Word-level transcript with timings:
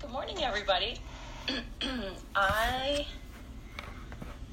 Good 0.00 0.12
morning, 0.12 0.42
everybody. 0.42 0.96
I 2.34 3.06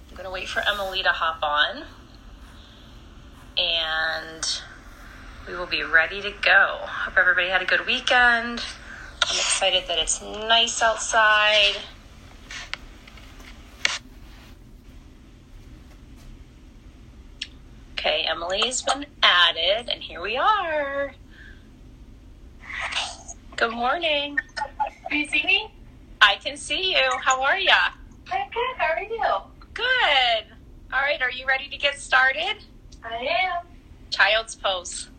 am 0.09 0.15
going 0.15 0.25
to 0.25 0.29
wait 0.29 0.49
for 0.49 0.61
Emily 0.67 1.01
to 1.03 1.09
hop 1.09 1.41
on, 1.41 1.85
and 3.57 4.61
we 5.47 5.55
will 5.55 5.65
be 5.65 5.83
ready 5.83 6.21
to 6.21 6.33
go. 6.41 6.79
Hope 6.81 7.17
everybody 7.17 7.47
had 7.47 7.61
a 7.61 7.65
good 7.65 7.85
weekend. 7.87 8.61
I'm 9.23 9.37
excited 9.37 9.85
that 9.87 9.97
it's 9.97 10.21
nice 10.21 10.81
outside. 10.81 11.77
Okay, 17.93 18.25
Emily's 18.27 18.81
been 18.81 19.05
added, 19.23 19.87
and 19.87 20.03
here 20.03 20.21
we 20.21 20.35
are. 20.35 21.13
Good 23.55 23.71
morning. 23.71 24.37
Do 25.09 25.17
you 25.17 25.27
see 25.27 25.43
me? 25.45 25.67
I 26.21 26.35
can 26.43 26.57
see 26.57 26.91
you. 26.91 27.09
How 27.23 27.41
are 27.43 27.57
ya? 27.57 27.75
I'm 28.31 28.47
good. 28.49 28.77
How 28.77 28.93
are 28.93 29.01
you? 29.01 29.41
Good. 29.73 30.57
All 30.93 31.01
right, 31.01 31.21
are 31.21 31.31
you 31.31 31.47
ready 31.47 31.69
to 31.69 31.77
get 31.77 31.99
started? 31.99 32.55
I 33.03 33.15
am. 33.15 33.65
Child's 34.09 34.55
pose. 34.55 35.09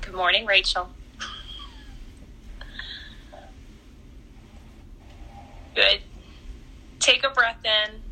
Good 0.00 0.14
morning, 0.14 0.46
Rachel. 0.46 0.88
Good. 5.74 6.00
Take 6.98 7.24
a 7.24 7.30
breath 7.30 7.64
in. 7.64 8.07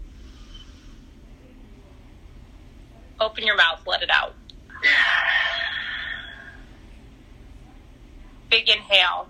Open 3.18 3.44
your 3.44 3.56
mouth, 3.56 3.80
let 3.86 4.02
it 4.02 4.10
out. 4.10 4.34
Big 8.50 8.68
inhale. 8.68 9.28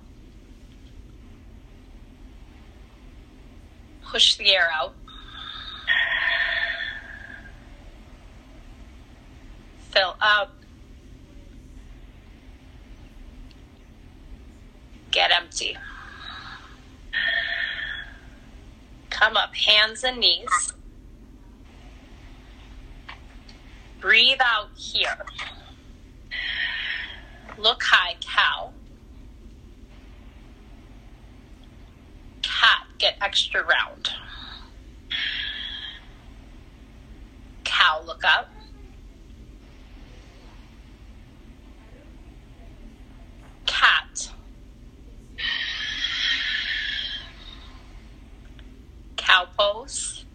Push 4.03 4.37
the 4.37 4.55
air 4.55 4.69
out. 4.73 4.95
Fill 9.91 10.17
up. 10.20 10.53
Get 15.11 15.31
empty. 15.31 15.77
Come 19.11 19.37
up, 19.37 19.55
hands 19.55 20.05
and 20.05 20.19
knees. 20.19 20.73
Breathe 24.07 24.39
out 24.41 24.69
here. 24.77 25.27
Look 27.59 27.83
high, 27.83 28.15
cow. 28.21 28.73
Cat, 32.41 32.87
get 32.98 33.17
extra 33.21 33.65
round. 33.65 34.11
Cow, 37.65 38.01
look 38.07 38.23
up. 38.23 38.48
Cat. 43.67 44.31
Cow 49.17 49.48
pose. 49.59 50.27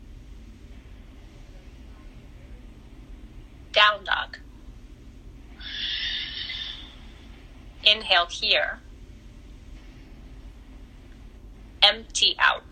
Down 3.73 4.03
dog. 4.03 4.37
Here. 8.51 8.79
Empty 11.81 12.35
out. 12.37 12.63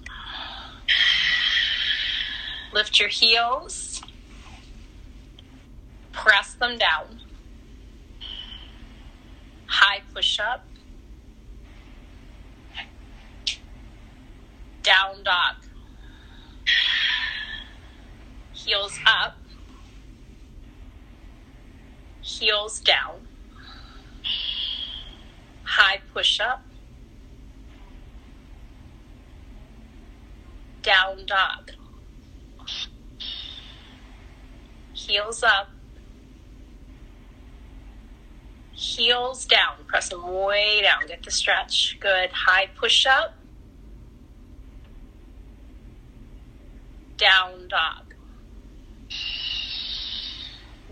Lift 2.73 3.00
your 3.00 3.07
heels. 3.07 4.01
Press 6.12 6.53
them 6.56 6.78
down. 6.78 7.22
High 9.67 10.01
push 10.13 10.38
up. 10.41 10.66
Down 14.84 15.23
dog. 15.23 15.56
Heels 18.51 19.00
up. 19.07 19.38
Heels 22.19 22.81
down. 22.81 23.28
High 25.69 26.02
push 26.13 26.40
up. 26.40 26.63
Down 30.81 31.28
dog. 31.28 31.72
Heels 34.94 35.44
up. 35.44 35.69
Heels 38.72 39.46
down. 39.46 39.85
Press 39.85 40.09
them 40.09 40.28
way 40.34 40.81
down. 40.81 41.06
Get 41.08 41.22
the 41.22 41.29
stretch. 41.29 41.97
Good. 42.00 42.31
High 42.31 42.66
push 42.75 43.06
up. 43.06 43.35
Down 47.16 47.68
dog. 47.68 48.16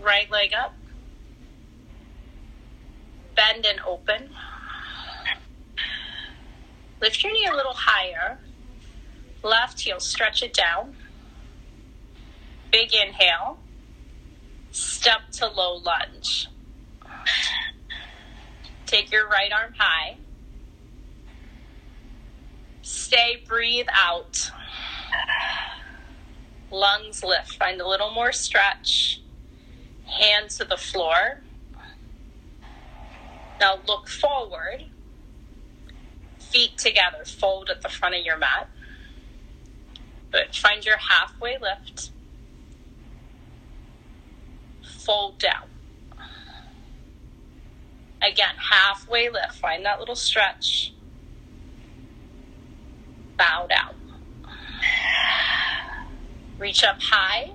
Right 0.00 0.30
leg 0.30 0.52
up. 0.54 0.76
Bend 3.34 3.66
and 3.66 3.80
open. 3.84 4.30
Lift 7.00 7.22
your 7.22 7.32
knee 7.32 7.46
a 7.50 7.54
little 7.54 7.74
higher. 7.74 8.38
Left 9.42 9.80
heel, 9.80 10.00
stretch 10.00 10.42
it 10.42 10.52
down. 10.52 10.96
Big 12.72 12.92
inhale. 12.92 13.58
Step 14.72 15.30
to 15.32 15.46
low 15.46 15.76
lunge. 15.76 16.48
Take 18.86 19.12
your 19.12 19.28
right 19.28 19.52
arm 19.52 19.74
high. 19.78 20.16
Stay, 22.82 23.42
breathe 23.46 23.86
out. 23.92 24.50
Lungs 26.70 27.22
lift. 27.22 27.54
Find 27.56 27.80
a 27.80 27.88
little 27.88 28.10
more 28.10 28.32
stretch. 28.32 29.22
Hands 30.04 30.56
to 30.58 30.64
the 30.64 30.76
floor. 30.76 31.40
Now 33.60 33.78
look 33.86 34.08
forward. 34.08 34.86
Feet 36.50 36.78
together. 36.78 37.24
Fold 37.24 37.68
at 37.70 37.82
the 37.82 37.88
front 37.88 38.14
of 38.14 38.24
your 38.24 38.38
mat. 38.38 38.68
But 40.30 40.54
Find 40.54 40.84
your 40.84 40.96
halfway 40.96 41.58
lift. 41.58 42.10
Fold 44.82 45.38
down. 45.38 45.68
Again, 48.22 48.54
halfway 48.70 49.28
lift. 49.28 49.54
Find 49.54 49.84
that 49.84 50.00
little 50.00 50.16
stretch. 50.16 50.94
Bow 53.36 53.66
down. 53.68 53.94
Reach 56.58 56.82
up 56.82 56.96
high. 57.00 57.52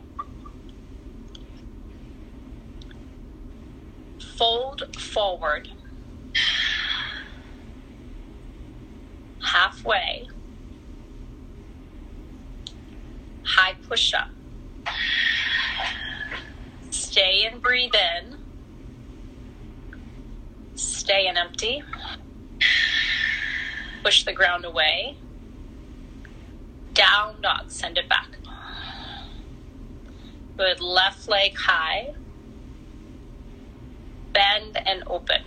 Fold 4.38 4.84
forward. 4.98 5.70
Halfway. 9.44 10.28
High 13.44 13.76
push 13.88 14.14
up. 14.14 14.30
Stay 16.90 17.46
and 17.46 17.62
breathe 17.62 17.94
in. 17.94 18.38
Stay 20.76 21.28
and 21.28 21.38
empty. 21.38 21.84
Push 24.04 24.24
the 24.24 24.34
ground 24.34 24.66
away. 24.66 25.18
Down 26.94 27.42
dog, 27.42 27.70
send 27.70 27.98
it 27.98 28.10
back. 28.10 28.38
Good. 30.58 30.80
Left 30.80 31.28
leg 31.28 31.58
high. 31.58 32.14
Bend 34.32 34.78
and 34.86 35.04
open. 35.08 35.42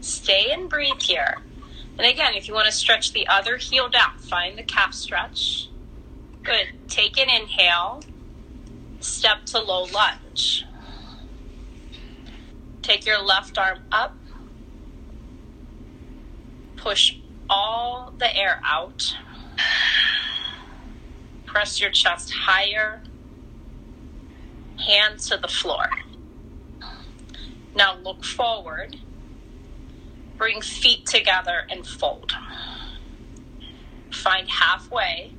Stay 0.00 0.50
and 0.50 0.68
breathe 0.68 1.00
here. 1.00 1.38
And 1.98 2.06
again, 2.06 2.34
if 2.34 2.46
you 2.46 2.54
want 2.54 2.66
to 2.66 2.72
stretch 2.72 3.12
the 3.12 3.26
other 3.26 3.56
heel 3.56 3.88
down, 3.88 4.18
find 4.18 4.56
the 4.56 4.62
calf 4.62 4.94
stretch. 4.94 5.68
Good. 6.44 6.68
Take 6.88 7.18
an 7.18 7.28
inhale. 7.28 8.02
Step 9.00 9.44
to 9.46 9.58
low 9.58 9.84
lunge. 9.84 10.64
Take 12.82 13.04
your 13.04 13.20
left 13.20 13.58
arm 13.58 13.80
up. 13.90 14.16
Push 16.76 17.16
all 17.50 18.14
the 18.16 18.34
air 18.36 18.60
out. 18.64 19.16
Press 21.46 21.80
your 21.80 21.90
chest 21.90 22.32
higher 22.32 23.02
hand 24.86 25.18
to 25.18 25.36
the 25.36 25.48
floor. 25.48 25.90
Now 27.74 27.96
look 27.96 28.24
forward. 28.24 28.96
Bring 30.38 30.60
feet 30.62 31.04
together 31.04 31.66
and 31.68 31.84
fold. 31.84 32.32
Find 34.10 34.48
halfway. 34.48 35.34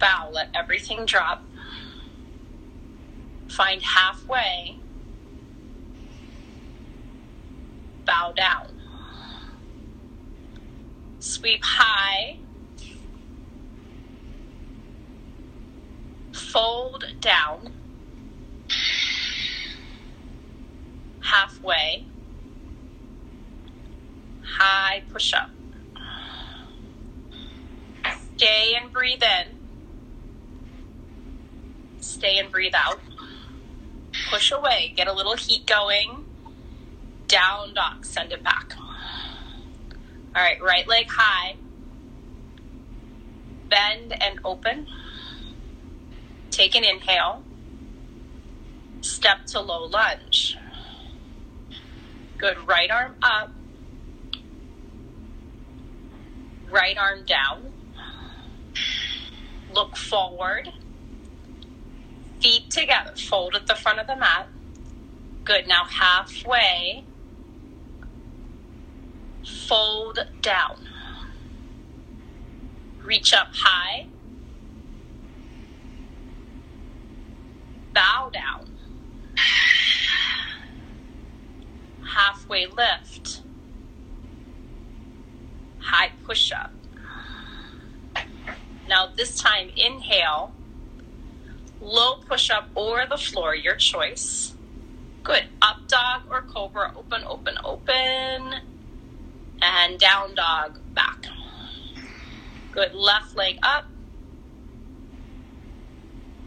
Bow, 0.00 0.30
let 0.32 0.48
everything 0.54 1.06
drop. 1.06 1.44
Find 3.48 3.82
halfway. 3.82 4.78
Bow 8.04 8.32
down. 8.36 8.66
Sweep 11.20 11.62
high. 11.62 12.38
Fold 16.32 17.04
down. 17.20 17.81
Halfway. 21.22 22.06
High 24.44 25.02
push 25.10 25.32
up. 25.32 25.50
Stay 28.36 28.74
and 28.80 28.92
breathe 28.92 29.22
in. 29.22 29.58
Stay 32.00 32.38
and 32.38 32.50
breathe 32.50 32.74
out. 32.74 33.00
Push 34.30 34.50
away. 34.50 34.92
Get 34.96 35.06
a 35.06 35.12
little 35.12 35.36
heat 35.36 35.66
going. 35.66 36.24
Down 37.28 37.72
dog. 37.74 38.04
Send 38.04 38.32
it 38.32 38.42
back. 38.42 38.74
All 40.34 40.42
right, 40.42 40.60
right 40.62 40.88
leg 40.88 41.06
high. 41.08 41.56
Bend 43.68 44.12
and 44.20 44.38
open. 44.44 44.88
Take 46.50 46.74
an 46.74 46.84
inhale. 46.84 47.42
Step 49.00 49.46
to 49.46 49.60
low 49.60 49.84
lunge. 49.84 50.56
Good. 52.42 52.66
Right 52.66 52.90
arm 52.90 53.14
up. 53.22 53.52
Right 56.68 56.98
arm 56.98 57.24
down. 57.24 57.72
Look 59.72 59.96
forward. 59.96 60.72
Feet 62.40 62.68
together. 62.68 63.12
Fold 63.14 63.54
at 63.54 63.68
the 63.68 63.76
front 63.76 64.00
of 64.00 64.08
the 64.08 64.16
mat. 64.16 64.48
Good. 65.44 65.68
Now 65.68 65.84
halfway. 65.84 67.04
Fold 69.68 70.18
down. 70.40 70.88
Reach 73.04 73.32
up 73.32 73.50
high. 73.52 74.08
Bow 77.94 78.32
down. 78.32 78.71
Halfway 82.06 82.66
lift. 82.66 83.42
High 85.80 86.12
push 86.24 86.52
up. 86.52 86.72
Now, 88.88 89.06
this 89.06 89.38
time, 89.38 89.70
inhale, 89.76 90.52
low 91.80 92.16
push 92.28 92.50
up 92.50 92.68
or 92.74 93.06
the 93.06 93.16
floor, 93.16 93.54
your 93.54 93.76
choice. 93.76 94.54
Good. 95.22 95.44
Up 95.60 95.86
dog 95.86 96.22
or 96.30 96.42
cobra, 96.42 96.92
open, 96.96 97.22
open, 97.24 97.56
open. 97.64 98.54
And 99.62 99.98
down 99.98 100.34
dog, 100.34 100.80
back. 100.94 101.26
Good. 102.72 102.92
Left 102.94 103.36
leg 103.36 103.58
up. 103.62 103.84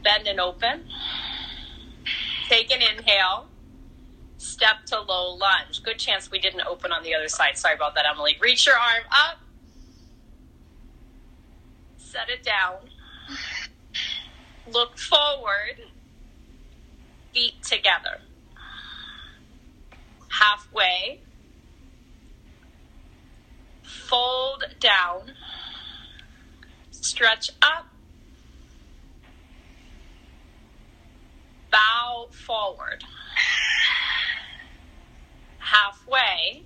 Bend 0.03 0.27
and 0.27 0.39
open. 0.39 0.85
Take 2.49 2.71
an 2.71 2.81
inhale. 2.81 3.47
Step 4.45 4.85
to 4.85 5.01
low 5.01 5.33
lunge. 5.33 5.81
Good 5.81 5.97
chance 5.97 6.29
we 6.29 6.37
didn't 6.37 6.61
open 6.61 6.91
on 6.91 7.01
the 7.01 7.15
other 7.15 7.27
side. 7.27 7.57
Sorry 7.57 7.73
about 7.73 7.95
that, 7.95 8.05
Emily. 8.09 8.37
Reach 8.39 8.67
your 8.67 8.75
arm 8.75 9.03
up. 9.11 9.39
Set 11.97 12.29
it 12.29 12.43
down. 12.43 12.75
Look 14.71 14.99
forward. 14.99 15.81
Feet 17.33 17.63
together. 17.63 18.21
Halfway. 20.29 21.21
Fold 23.81 24.63
down. 24.79 25.31
Stretch 26.91 27.49
up. 27.63 27.87
Bow 31.71 32.27
forward. 32.31 33.03
Halfway. 35.65 36.61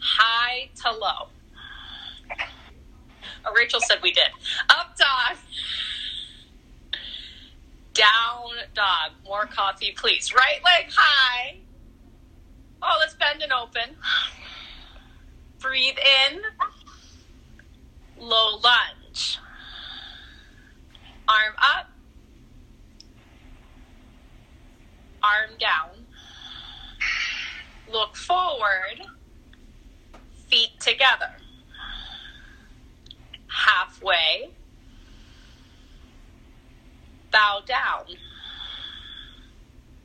High 0.00 0.68
to 0.82 0.90
low. 0.90 1.28
Oh, 3.44 3.52
Rachel 3.54 3.80
said 3.80 3.98
we 4.02 4.10
did. 4.10 4.28
Up 4.68 4.96
dog. 4.96 5.36
Down 7.94 8.50
dog. 8.74 9.12
More 9.24 9.46
coffee, 9.46 9.94
please. 9.96 10.34
Right 10.34 10.60
leg 10.64 10.86
high. 10.92 11.58
Oh, 12.82 12.96
let's 12.98 13.14
bend 13.14 13.42
and 13.42 13.52
open. 13.52 13.96
Breathe 15.60 15.98
in. 16.30 16.40
Low 18.18 18.56
lunge. 18.56 19.38
Arm 21.28 21.54
up. 21.58 21.90
Arm 25.22 25.50
down. 25.60 26.07
Look 27.90 28.16
forward. 28.16 29.02
Feet 30.48 30.78
together. 30.80 31.30
Halfway. 33.48 34.50
Bow 37.30 37.62
down. 37.66 38.04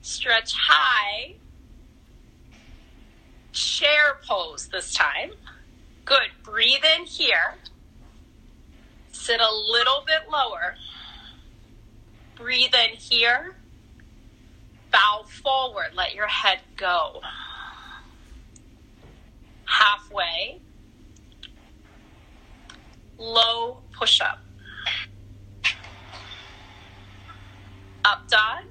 Stretch 0.01 0.53
high. 0.53 1.35
Chair 3.51 4.18
pose 4.27 4.68
this 4.68 4.94
time. 4.94 5.31
Good. 6.06 6.30
Breathe 6.44 6.83
in 6.97 7.06
here. 7.06 7.56
Sit 9.11 9.40
a 9.40 9.54
little 9.71 10.04
bit 10.06 10.30
lower. 10.31 10.75
Breathe 12.35 12.73
in 12.73 12.97
here. 12.97 13.56
Bow 14.92 15.23
forward. 15.28 15.92
Let 15.95 16.13
your 16.13 16.28
head 16.28 16.59
go. 16.75 17.21
Halfway. 19.73 20.61
Low 23.18 23.81
push 23.92 24.21
up. 24.21 24.39
Up 28.06 28.27
dog. 28.30 28.65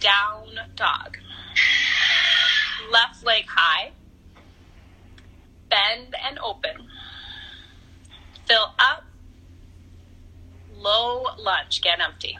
Down 0.00 0.48
dog. 0.76 1.16
Left 2.92 3.24
leg 3.24 3.46
high. 3.48 3.92
Bend 5.70 6.14
and 6.22 6.38
open. 6.40 6.88
Fill 8.46 8.74
up. 8.78 9.04
Low 10.76 11.24
lunge. 11.38 11.80
Get 11.80 12.00
empty. 12.00 12.36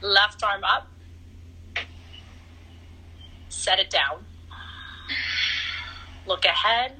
Left 0.00 0.44
arm 0.44 0.62
up. 0.62 0.86
Set 3.64 3.78
it 3.78 3.88
down. 3.88 4.26
Look 6.26 6.44
ahead. 6.44 6.92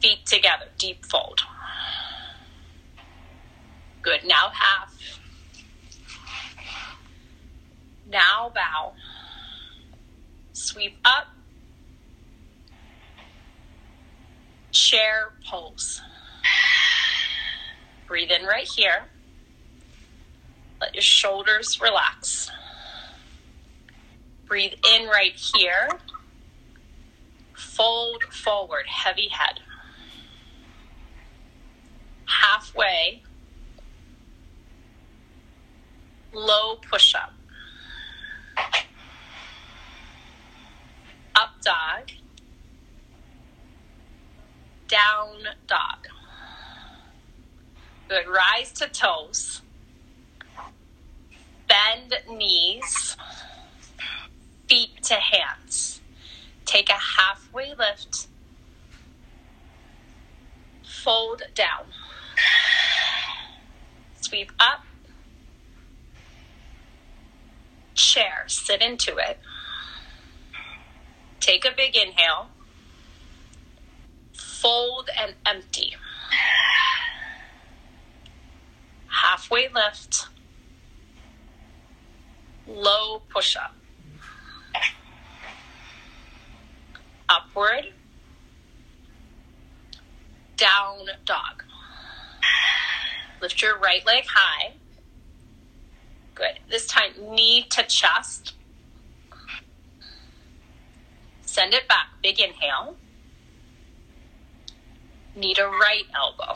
Feet 0.00 0.24
together. 0.26 0.66
Deep 0.78 1.04
fold. 1.04 1.40
Good. 4.00 4.20
Now 4.24 4.52
half. 4.52 5.18
Now 8.08 8.52
bow. 8.54 8.92
Sweep 10.52 10.98
up. 11.04 11.26
Chair 14.70 15.32
pose. 15.50 16.00
Breathe 18.06 18.30
in 18.30 18.46
right 18.46 18.68
here. 18.76 19.06
Let 20.80 20.94
your 20.94 21.02
shoulders 21.02 21.80
relax. 21.82 22.52
Breathe 24.46 24.74
in 24.92 25.08
right 25.08 25.34
here. 25.34 25.88
Fold 27.54 28.22
forward, 28.24 28.86
heavy 28.86 29.28
head. 29.28 29.60
Halfway. 32.26 33.22
Low 36.32 36.76
push 36.76 37.14
up. 37.14 37.32
Up 41.36 41.50
dog. 41.64 42.10
Down 44.88 45.48
dog. 45.66 46.08
Good. 48.08 48.26
Rise 48.28 48.72
to 48.72 48.88
toes. 48.88 49.62
Bend 51.66 52.14
knees. 52.28 53.16
Feet 54.74 55.04
to 55.04 55.14
hands. 55.14 56.00
Take 56.64 56.88
a 56.88 56.94
halfway 56.94 57.74
lift. 57.74 58.26
Fold 60.82 61.42
down. 61.54 61.84
Sweep 64.20 64.50
up. 64.58 64.84
Chair. 67.94 68.46
Sit 68.48 68.82
into 68.82 69.16
it. 69.16 69.38
Take 71.38 71.64
a 71.64 71.70
big 71.70 71.94
inhale. 71.94 72.48
Fold 74.32 75.08
and 75.16 75.34
empty. 75.46 75.94
Halfway 79.06 79.68
lift. 79.68 80.26
Low 82.66 83.22
push 83.32 83.54
up. 83.54 83.76
Upward. 87.28 87.92
Down 90.56 91.06
dog. 91.24 91.64
Lift 93.40 93.60
your 93.60 93.78
right 93.78 94.04
leg 94.06 94.24
high. 94.32 94.74
Good. 96.34 96.60
This 96.68 96.86
time, 96.86 97.12
knee 97.20 97.66
to 97.70 97.82
chest. 97.84 98.54
Send 101.42 101.74
it 101.74 101.86
back. 101.88 102.06
Big 102.22 102.40
inhale. 102.40 102.96
Knee 105.36 105.54
to 105.54 105.66
right 105.66 106.04
elbow. 106.14 106.54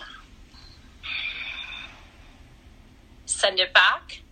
Send 3.27 3.61
it 3.61 3.73
back. 3.73 4.23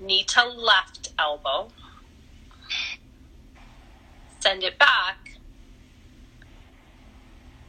Knee 0.00 0.24
to 0.24 0.44
left 0.44 1.12
elbow. 1.18 1.68
Send 4.44 4.62
it 4.62 4.78
back. 4.78 5.38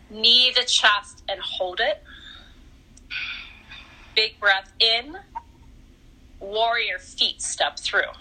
Knee 0.09 0.51
to 0.51 0.65
chest 0.65 1.23
and 1.29 1.39
hold 1.39 1.79
it. 1.79 2.03
Big 4.13 4.37
breath 4.41 4.73
in. 4.77 5.15
Warrior 6.41 6.99
feet 6.99 7.41
step 7.41 7.79
through. 7.79 8.11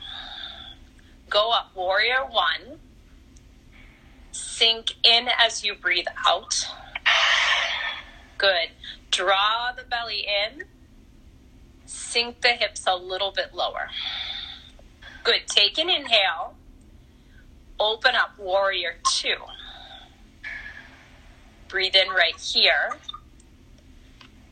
Go 1.28 1.50
up, 1.50 1.72
warrior 1.74 2.24
one. 2.30 2.78
Sink 4.30 4.94
in 5.02 5.26
as 5.36 5.64
you 5.64 5.74
breathe 5.74 6.06
out. 6.24 6.64
Good. 8.38 8.68
Draw 9.10 9.72
the 9.76 9.82
belly 9.82 10.24
in. 10.28 10.62
Sink 11.86 12.40
the 12.40 12.50
hips 12.50 12.84
a 12.86 12.94
little 12.94 13.32
bit 13.32 13.52
lower. 13.52 13.88
Good. 15.24 15.48
Take 15.48 15.76
an 15.76 15.90
inhale. 15.90 16.54
Open 17.80 18.14
up, 18.14 18.38
warrior 18.38 18.96
two. 19.10 19.36
Breathe 21.68 21.96
in 21.96 22.08
right 22.08 22.38
here. 22.38 22.96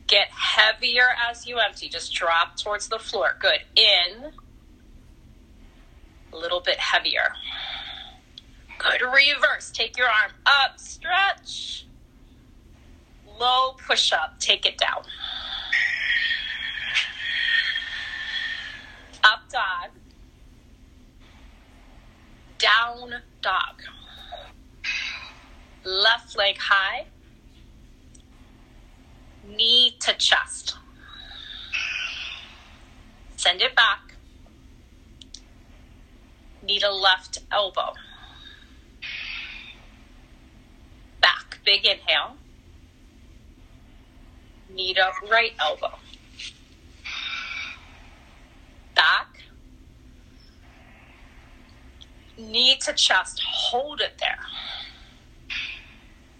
Get 0.07 0.27
heavier 0.29 1.07
as 1.29 1.47
you 1.47 1.57
empty. 1.57 1.87
Just 1.87 2.13
drop 2.13 2.57
towards 2.57 2.89
the 2.89 2.99
floor. 2.99 3.37
Good. 3.39 3.59
In. 3.75 4.33
A 6.33 6.37
little 6.37 6.59
bit 6.59 6.77
heavier. 6.77 7.33
Good. 8.77 9.01
Reverse. 9.01 9.71
Take 9.71 9.97
your 9.97 10.07
arm 10.07 10.31
up. 10.45 10.77
Stretch. 10.77 11.87
Low 13.39 13.73
push 13.87 14.11
up. 14.11 14.37
Take 14.39 14.65
it 14.65 14.77
down. 14.77 15.03
Up 19.23 19.49
dog. 19.49 20.02
Down 22.57 23.21
dog. 23.41 23.81
Left 25.83 26.37
leg 26.37 26.57
high. 26.57 27.05
Knee 29.45 29.95
to 29.99 30.13
chest. 30.13 30.77
Send 33.35 33.61
it 33.61 33.75
back. 33.75 34.15
Knee 36.61 36.79
to 36.79 36.89
left 36.89 37.39
elbow. 37.51 37.93
Back. 41.21 41.59
Big 41.65 41.85
inhale. 41.85 42.37
Knee 44.73 44.93
to 44.93 45.11
right 45.29 45.51
elbow. 45.59 45.91
Back. 48.95 49.27
Knee 52.51 52.77
to 52.77 52.93
just 52.93 53.41
Hold 53.43 54.01
it 54.01 54.13
there. 54.19 54.39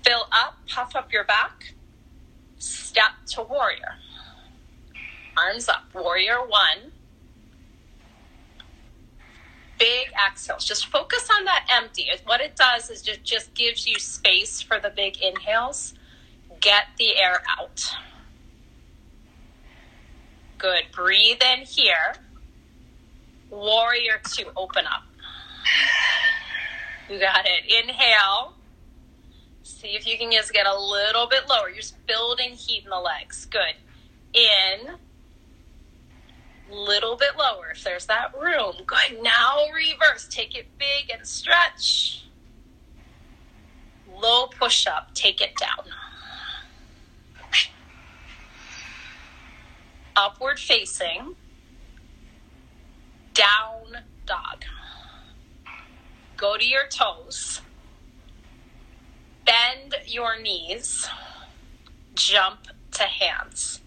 Fill 0.03 0.27
up. 0.31 0.57
Puff 0.67 0.95
up 0.95 1.11
your 1.11 1.23
back. 1.23 1.73
Step 2.59 3.11
to 3.27 3.43
warrior. 3.43 3.95
Arms 5.37 5.69
up. 5.69 5.85
Warrior 5.93 6.45
one. 6.45 6.91
Big 9.79 10.07
exhales. 10.27 10.65
Just 10.65 10.87
focus 10.87 11.29
on 11.35 11.45
that 11.45 11.65
empty. 11.69 12.07
What 12.25 12.41
it 12.41 12.55
does 12.55 12.89
is 12.89 13.01
just, 13.01 13.23
just 13.23 13.53
gives 13.53 13.87
you 13.87 13.99
space 13.99 14.61
for 14.61 14.79
the 14.79 14.89
big 14.89 15.17
inhales. 15.21 15.93
Get 16.61 16.85
the 16.97 17.17
air 17.17 17.41
out. 17.59 17.83
Good. 20.57 20.83
Breathe 20.93 21.41
in 21.53 21.65
here. 21.65 22.13
Warrior 23.49 24.21
two. 24.23 24.45
Open 24.55 24.85
up. 24.85 25.03
You 27.09 27.19
got 27.19 27.45
it. 27.45 27.83
Inhale. 27.83 28.53
See 29.63 29.95
if 29.95 30.05
you 30.07 30.17
can 30.17 30.31
just 30.31 30.53
get 30.53 30.65
a 30.65 30.77
little 30.77 31.27
bit 31.27 31.47
lower. 31.49 31.69
You're 31.69 31.77
just 31.77 32.05
building 32.05 32.51
heat 32.51 32.83
in 32.83 32.89
the 32.89 32.99
legs. 32.99 33.45
Good. 33.45 33.75
In. 34.33 34.95
Little 36.69 37.15
bit 37.15 37.37
lower 37.37 37.71
if 37.71 37.83
there's 37.83 38.05
that 38.07 38.33
room. 38.39 38.75
Good. 38.85 39.21
Now 39.21 39.65
reverse. 39.73 40.27
Take 40.29 40.57
it 40.57 40.67
big 40.77 41.09
and 41.15 41.25
stretch. 41.27 42.25
Low 44.21 44.47
push 44.47 44.87
up. 44.87 45.13
Take 45.13 45.41
it 45.41 45.55
down. 45.55 45.85
Upward 50.15 50.59
facing. 50.59 51.35
Down 53.33 54.03
dog. 54.25 54.63
Go 56.43 56.57
to 56.57 56.65
your 56.65 56.87
toes. 56.89 57.61
Bend 59.45 59.95
your 60.05 60.37
knees. 60.41 61.07
Jump 62.15 62.67
to 62.91 63.03
hands. 63.03 63.79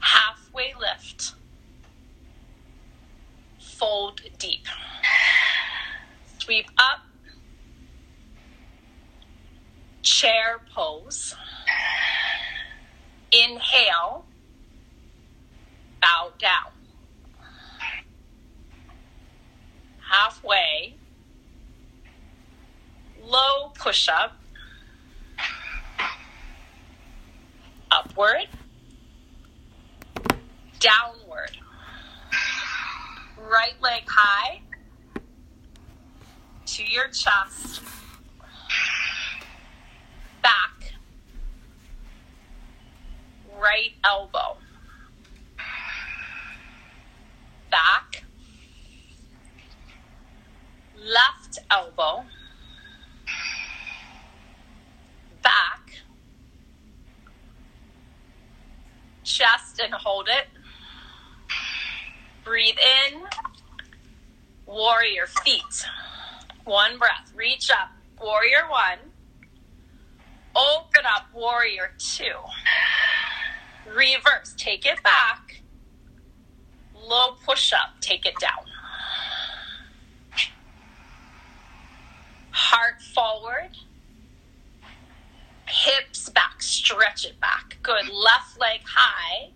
Halfway 0.00 0.74
lift. 0.80 1.34
Fold 3.60 4.20
deep. 4.36 4.66
Sweep 6.40 6.66
up. 6.76 7.06
Chair 10.02 10.60
pose. 10.74 11.36
Inhale. 13.30 14.24
Bow 16.00 16.32
down. 16.40 16.72
Halfway. 20.10 20.96
Low 23.24 23.70
push 23.78 24.08
up. 24.08 24.36
Upward. 27.90 28.48
Downward. 30.80 31.56
Right 33.38 33.80
leg 33.80 34.02
high 34.06 34.62
to 36.72 36.84
your 36.84 37.08
chest. 37.08 37.82
Back. 40.42 40.94
Right 43.60 43.92
elbow. 44.04 44.56
Back. 47.70 48.24
Left 50.96 51.58
elbow. 51.70 52.24
Back. 55.42 56.02
Chest 59.32 59.80
and 59.82 59.94
hold 59.94 60.28
it. 60.28 60.46
Breathe 62.44 62.76
in. 63.12 63.22
Warrior 64.66 65.26
feet. 65.26 65.86
One 66.64 66.98
breath. 66.98 67.32
Reach 67.34 67.70
up. 67.70 67.90
Warrior 68.20 68.68
one. 68.68 68.98
Open 70.54 71.02
up. 71.06 71.26
Warrior 71.34 71.92
two. 71.98 72.24
Reverse. 73.90 74.54
Take 74.58 74.84
it 74.84 75.02
back. 75.02 75.62
Low 76.94 77.36
push 77.44 77.72
up. 77.72 78.00
Take 78.00 78.26
it 78.26 78.38
down. 78.38 78.66
Heart 82.50 83.00
forward. 83.14 83.76
Hips 85.82 86.28
back. 86.28 86.62
Stretch 86.62 87.24
it 87.24 87.40
back. 87.40 87.78
Good. 87.82 88.08
Left 88.08 88.60
leg 88.60 88.82
high 88.84 89.50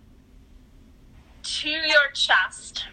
to 1.41 1.69
your 1.69 2.11
chest. 2.13 2.83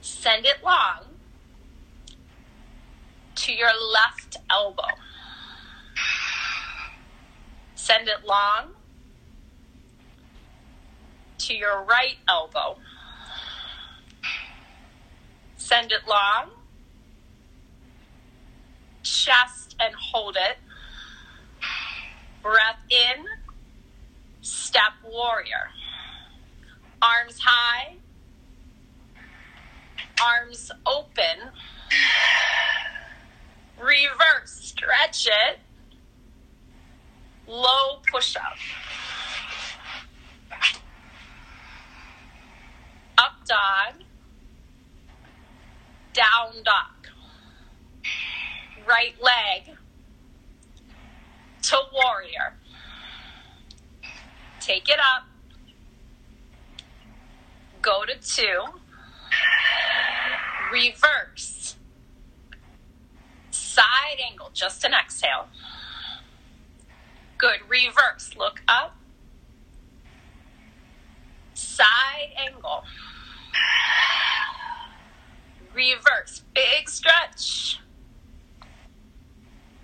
Send 0.00 0.46
it 0.46 0.64
long 0.64 1.04
to 3.34 3.52
your 3.52 3.72
left 3.92 4.38
elbow. 4.48 4.88
Send 7.74 8.08
it 8.08 8.24
long 8.24 8.70
to 11.38 11.54
your 11.54 11.82
right 11.82 12.16
elbow. 12.28 12.78
Send 15.56 15.92
it 15.92 16.06
long, 16.08 16.50
chest 19.02 19.74
and 19.80 19.94
hold 19.94 20.36
it. 20.36 20.58
Breath 22.42 22.82
in, 22.90 23.24
step 24.40 24.92
warrior. 25.04 25.70
Arms 27.00 27.38
high, 27.40 27.94
arms 30.20 30.70
open. 30.86 31.50
Reverse, 33.78 34.50
stretch 34.50 35.26
it. 35.26 35.58
Low 37.46 38.00
push 38.10 38.36
up. 38.36 38.56
Up 43.18 43.32
dog. 43.46 44.02
Down 46.12 46.62
dog. 46.64 47.08
Right 48.86 49.14
leg 49.20 49.76
to 51.62 51.78
warrior. 51.92 52.54
Take 54.60 54.88
it 54.88 54.98
up. 54.98 55.24
Go 57.80 58.04
to 58.04 58.14
two. 58.16 58.80
Reverse. 60.72 61.76
Side 63.50 64.20
angle, 64.30 64.50
just 64.52 64.84
an 64.84 64.92
exhale. 64.92 65.48
Good. 67.38 67.60
Reverse. 67.68 68.36
Look 68.36 68.62
up. 68.68 68.96
Side 71.54 72.30
angle. 72.36 72.84
Reverse. 75.74 76.42
Big 76.54 76.88
stretch. 76.88 77.80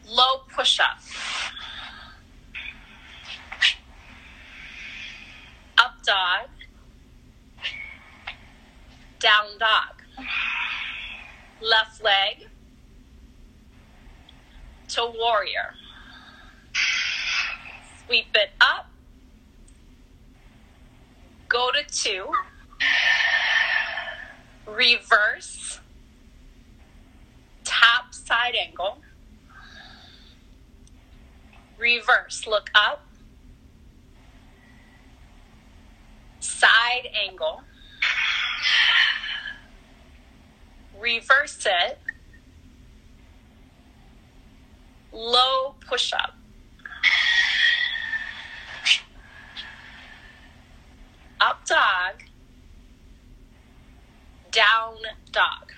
Low 0.08 0.38
push 0.54 0.80
up. 0.80 0.98
Up 5.76 6.02
dog. 6.02 6.48
Down 9.20 9.58
dog. 9.58 10.02
Left 11.60 12.02
leg 12.02 12.48
to 14.88 15.12
warrior. 15.14 15.74
Sweep 18.06 18.34
it 18.34 18.50
up. 18.60 18.90
Go 21.48 21.70
to 21.72 21.84
two. 21.94 22.32
Reverse. 24.66 25.80
Tap 27.64 28.14
side 28.14 28.54
angle. 28.54 29.02
Reverse. 31.78 32.46
Look 32.46 32.70
up. 32.74 33.06
Side 36.40 37.08
angle. 37.24 37.62
Reverse 40.98 41.66
it. 41.66 41.98
Low 45.12 45.76
push 45.88 46.12
up. 46.12 46.34
Up 51.40 51.64
dog. 51.66 52.24
Down 54.50 54.96
dog. 55.30 55.72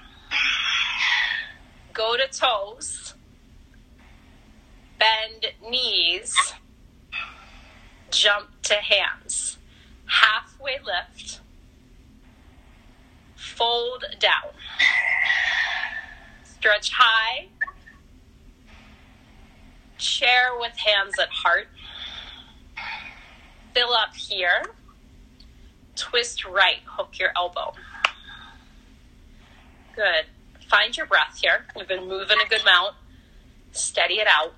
Go 1.93 2.17
to 2.17 2.27
toes. 2.29 3.15
Bend 5.01 5.47
knees. 5.69 6.37
Jump 8.11 8.51
to 8.65 8.75
hands. 8.75 9.57
Halfway 10.05 10.79
lift. 10.85 11.41
Fold 13.35 14.05
down. 14.19 14.53
Stretch 16.45 16.93
high. 16.93 17.49
Chair 19.97 20.51
with 20.59 20.77
hands 20.77 21.19
at 21.19 21.31
heart. 21.31 21.69
Fill 23.75 23.95
up 23.95 24.15
here. 24.15 24.65
Twist 25.97 26.45
right. 26.45 26.81
Hook 26.85 27.19
your 27.19 27.31
elbow. 27.35 27.73
Good. 29.97 30.27
Find 30.69 30.95
your 30.95 31.07
breath 31.07 31.39
here. 31.41 31.65
We've 31.75 31.89
been 31.89 32.07
moving 32.07 32.37
a 32.45 32.49
good 32.49 32.61
amount. 32.61 32.97
Steady 33.73 34.15
it 34.15 34.29
out. 34.29 34.53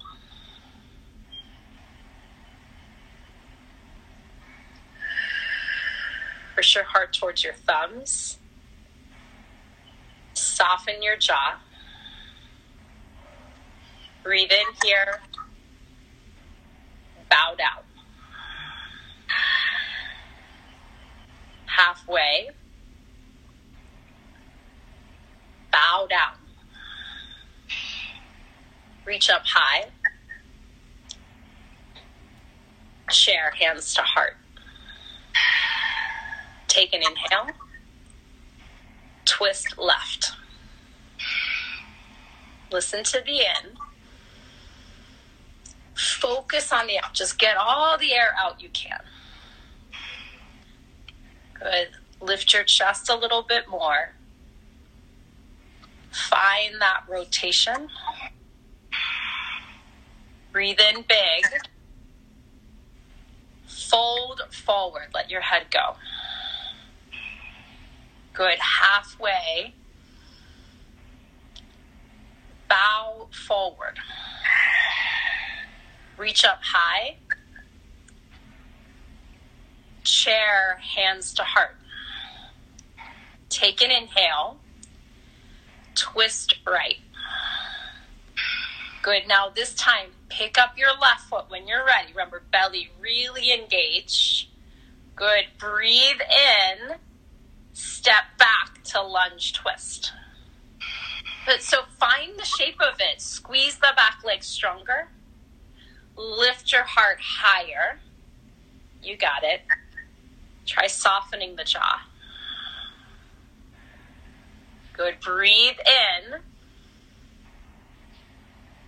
Push 6.54 6.74
your 6.74 6.84
heart 6.84 7.12
towards 7.18 7.42
your 7.44 7.54
thumbs. 7.54 8.38
Soften 10.34 11.02
your 11.02 11.16
jaw. 11.16 11.58
Breathe 14.22 14.52
in 14.52 14.66
here. 14.84 15.20
Bow 17.30 17.54
down. 17.56 17.84
Halfway. 21.66 22.50
Bow 25.72 26.06
down. 26.08 26.36
Reach 29.06 29.30
up 29.30 29.42
high. 29.46 29.86
Share 33.10 33.52
hands 33.58 33.94
to 33.94 34.02
heart. 34.02 34.36
Take 36.72 36.94
an 36.94 37.02
inhale. 37.02 37.54
Twist 39.26 39.76
left. 39.76 40.32
Listen 42.72 43.04
to 43.04 43.20
the 43.20 43.40
in. 43.40 43.76
Focus 45.94 46.72
on 46.72 46.86
the 46.86 46.98
out. 46.98 47.12
Just 47.12 47.38
get 47.38 47.58
all 47.58 47.98
the 47.98 48.14
air 48.14 48.34
out 48.38 48.62
you 48.62 48.70
can. 48.70 49.00
Good. 51.52 51.88
Lift 52.22 52.54
your 52.54 52.64
chest 52.64 53.10
a 53.10 53.16
little 53.16 53.42
bit 53.42 53.68
more. 53.68 54.14
Find 56.10 56.80
that 56.80 57.02
rotation. 57.06 57.88
Breathe 60.52 60.80
in 60.80 61.02
big. 61.02 61.44
Fold 63.66 64.40
forward. 64.50 65.08
Let 65.12 65.30
your 65.30 65.42
head 65.42 65.66
go. 65.70 65.96
Good. 68.32 68.58
Halfway. 68.58 69.74
Bow 72.68 73.28
forward. 73.46 73.98
Reach 76.16 76.44
up 76.44 76.60
high. 76.62 77.16
Chair, 80.04 80.80
hands 80.96 81.34
to 81.34 81.42
heart. 81.42 81.76
Take 83.48 83.82
an 83.82 83.90
inhale. 83.90 84.58
Twist 85.94 86.56
right. 86.66 86.98
Good. 89.02 89.26
Now, 89.28 89.50
this 89.50 89.74
time, 89.74 90.08
pick 90.28 90.58
up 90.58 90.78
your 90.78 90.90
left 91.00 91.28
foot 91.28 91.50
when 91.50 91.66
you're 91.66 91.84
ready. 91.84 92.12
Remember, 92.12 92.42
belly 92.50 92.90
really 93.00 93.52
engaged. 93.52 94.48
Good. 95.16 95.46
Breathe 95.58 96.20
in. 96.20 96.96
Step 97.72 98.24
back 98.38 98.82
to 98.84 99.02
lunge 99.02 99.52
twist. 99.52 100.12
But 101.46 101.62
so 101.62 101.82
find 101.98 102.38
the 102.38 102.44
shape 102.44 102.80
of 102.80 103.00
it. 103.00 103.20
Squeeze 103.20 103.76
the 103.76 103.92
back 103.96 104.22
leg 104.24 104.42
stronger. 104.42 105.08
Lift 106.16 106.72
your 106.72 106.84
heart 106.84 107.18
higher. 107.20 107.98
You 109.02 109.16
got 109.16 109.42
it. 109.42 109.62
Try 110.66 110.86
softening 110.86 111.56
the 111.56 111.64
jaw. 111.64 112.02
Good. 114.92 115.18
Breathe 115.20 115.78
in. 115.86 116.40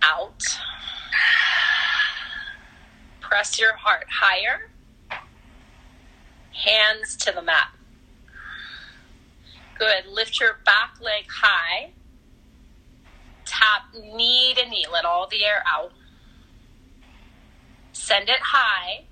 Out. 0.01 0.43
Press 3.19 3.59
your 3.59 3.75
heart 3.75 4.05
higher. 4.09 4.69
Hands 6.53 7.15
to 7.17 7.33
the 7.33 7.41
mat. 7.41 7.74
Good. 9.77 10.05
Lift 10.09 10.39
your 10.39 10.59
back 10.65 10.95
leg 11.01 11.25
high. 11.29 11.91
Tap 13.45 13.93
knee 13.93 14.53
to 14.55 14.69
knee. 14.69 14.85
Let 14.91 15.05
all 15.05 15.27
the 15.27 15.43
air 15.43 15.63
out. 15.67 15.91
Send 17.91 18.29
it 18.29 18.39
high. 18.41 19.03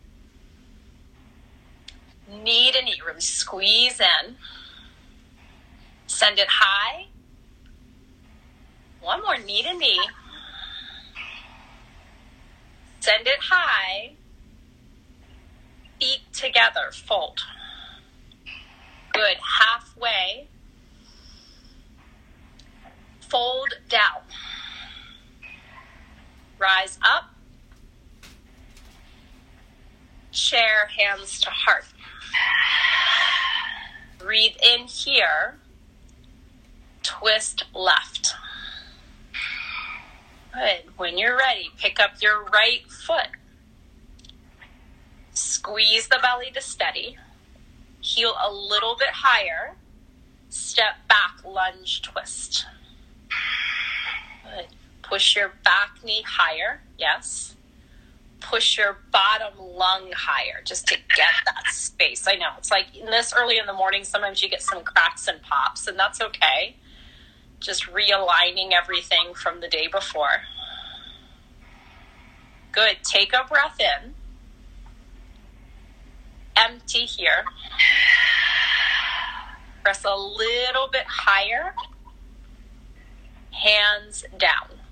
Knee 2.30 2.72
to 2.72 2.82
knee. 2.82 3.02
Really 3.06 3.20
squeeze 3.20 4.00
in. 4.00 4.38
Send 6.08 6.40
it 6.40 6.48
high. 6.50 7.08
One 9.02 9.22
more 9.22 9.38
knee 9.38 9.64
to 9.64 9.78
knee. 9.78 10.00
Send 13.02 13.28
it 13.28 13.40
high. 13.42 14.14
Feet 16.00 16.22
together. 16.32 16.92
Fold. 16.92 17.42
Good. 19.12 19.38
Halfway. 19.60 20.48
Fold 23.34 23.74
down. 23.90 24.22
Rise 26.60 27.00
up. 27.02 27.34
Chair, 30.32 30.88
hands 30.96 31.42
to 31.42 31.50
heart. 31.50 31.86
Breathe 34.20 34.54
in 34.62 34.86
here. 34.86 35.56
Twist 37.02 37.66
left. 37.74 38.36
Good. 40.54 40.96
When 40.98 41.18
you're 41.18 41.36
ready, 41.36 41.72
pick 41.80 42.00
up 42.00 42.22
your 42.22 42.44
right 42.44 42.84
foot. 42.88 43.30
Squeeze 45.32 46.08
the 46.08 46.20
belly 46.22 46.52
to 46.54 46.62
steady. 46.62 47.18
Heel 48.00 48.36
a 48.40 48.54
little 48.54 48.96
bit 48.96 49.10
higher. 49.12 49.74
Step 50.50 51.08
back, 51.08 51.44
lunge, 51.44 52.04
twist. 52.04 52.68
Your 55.36 55.54
back 55.64 56.04
knee 56.04 56.24
higher. 56.28 56.82
Yes. 56.98 57.56
Push 58.40 58.78
your 58.78 58.98
bottom 59.12 59.58
lung 59.58 60.12
higher 60.16 60.62
just 60.64 60.88
to 60.88 60.96
get 61.16 61.34
that 61.46 61.68
space. 61.72 62.28
I 62.28 62.36
know 62.36 62.50
it's 62.58 62.70
like 62.70 62.96
in 62.96 63.06
this 63.06 63.34
early 63.38 63.58
in 63.58 63.66
the 63.66 63.74
morning, 63.74 64.04
sometimes 64.04 64.44
you 64.44 64.50
get 64.50 64.62
some 64.62 64.84
cracks 64.84 65.28
and 65.28 65.42
pops, 65.42 65.88
and 65.88 65.98
that's 65.98 66.22
okay. 66.22 66.76
Just 67.60 67.88
realigning 67.88 68.74
everything 68.74 69.34
from 69.34 69.62
the 69.62 69.68
day 69.70 69.88
before. 69.88 70.42
Good. 72.74 72.98
Take 73.04 73.34
a 73.34 73.48
breath 73.48 73.80
in. 73.80 74.16
Empty 76.56 77.06
here. 77.06 77.46
Press 79.84 80.04
a 80.04 80.16
little 80.16 80.90
bit 80.92 81.06
higher. 81.08 81.74
Hands 83.52 84.26
down. 84.38 84.83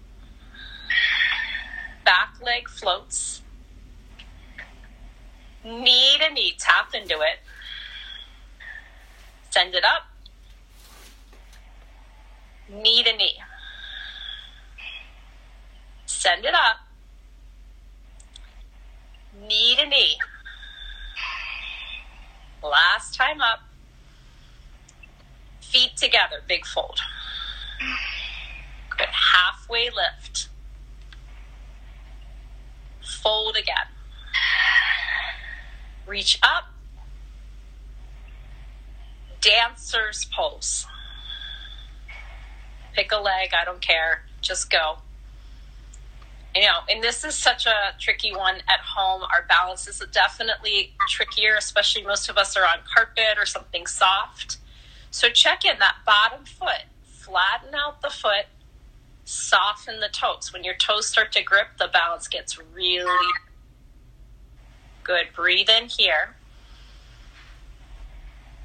Back 2.05 2.35
leg 2.41 2.67
floats. 2.67 3.41
Knee 5.63 6.17
to 6.19 6.33
knee, 6.33 6.55
tap 6.57 6.93
into 6.93 7.19
it. 7.21 7.39
Send 9.51 9.75
it 9.75 9.83
up. 9.83 10.03
Knee 12.69 13.03
to 13.03 13.15
knee. 13.15 13.37
Send 16.05 16.45
it 16.45 16.53
up. 16.53 16.77
Knee 19.47 19.75
to 19.75 19.85
knee. 19.85 20.17
Last 22.63 23.15
time 23.15 23.41
up. 23.41 23.59
Feet 25.59 25.95
together, 25.97 26.41
big 26.47 26.65
fold. 26.65 26.99
Good. 28.89 29.07
Halfway 29.07 29.89
lift. 29.89 30.49
Fold 33.21 33.55
again. 33.55 33.75
Reach 36.07 36.39
up. 36.41 36.65
Dancer's 39.39 40.25
pose. 40.25 40.85
Pick 42.93 43.11
a 43.11 43.17
leg, 43.17 43.51
I 43.59 43.63
don't 43.65 43.81
care. 43.81 44.23
Just 44.41 44.69
go. 44.69 44.97
You 46.55 46.63
know, 46.63 46.79
and 46.89 47.01
this 47.01 47.23
is 47.23 47.35
such 47.35 47.65
a 47.65 47.95
tricky 47.97 48.35
one 48.35 48.55
at 48.55 48.81
home. 48.95 49.21
Our 49.21 49.45
balance 49.47 49.87
is 49.87 50.03
definitely 50.11 50.93
trickier, 51.07 51.55
especially 51.55 52.03
most 52.03 52.29
of 52.29 52.37
us 52.37 52.57
are 52.57 52.65
on 52.65 52.79
carpet 52.93 53.37
or 53.37 53.45
something 53.45 53.87
soft. 53.87 54.57
So 55.11 55.29
check 55.29 55.63
in 55.63 55.79
that 55.79 55.97
bottom 56.05 56.45
foot, 56.45 56.83
flatten 57.03 57.73
out 57.73 58.01
the 58.01 58.09
foot, 58.09 58.47
soften 59.31 59.99
the 59.99 60.09
toes. 60.09 60.51
When 60.51 60.63
your 60.63 60.75
toes 60.75 61.07
start 61.07 61.31
to 61.33 61.43
grip, 61.43 61.67
the 61.79 61.87
balance 61.87 62.27
gets 62.27 62.59
really 62.59 63.31
good. 65.03 65.27
Breathe 65.35 65.69
in 65.69 65.87
here, 65.87 66.35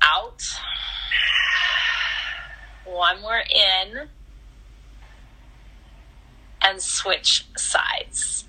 out. 0.03 0.43
One 2.85 3.21
more 3.21 3.39
in, 3.41 4.09
and 6.63 6.81
switch 6.81 7.47
sides. 7.57 8.45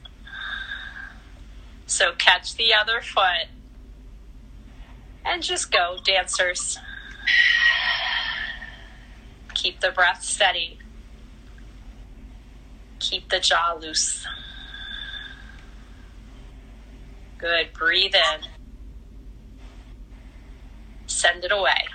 So 1.86 2.14
catch 2.18 2.56
the 2.56 2.74
other 2.74 3.02
foot 3.02 3.48
and 5.26 5.42
just 5.42 5.72
go, 5.72 5.98
dancers. 6.04 6.78
Keep 9.54 9.80
the 9.80 9.92
breath 9.92 10.24
steady. 10.24 10.80
Keep 13.00 13.30
the 13.30 13.40
jaw 13.40 13.78
loose. 13.80 14.26
Good. 17.38 17.74
Breathe 17.74 18.16
in. 18.16 18.48
Send 21.06 21.44
it 21.44 21.52
away. 21.52 21.86